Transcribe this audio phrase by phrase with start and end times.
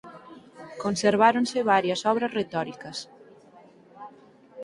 [0.83, 2.97] Conserváronse varias obras retóricas.